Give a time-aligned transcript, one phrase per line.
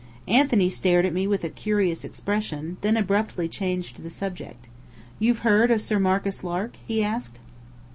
[0.27, 4.67] Anthony stared at me with a curious expression, then abruptly changed the subject.
[5.19, 7.37] "You've heard of Sir Marcus Lark?" he asked.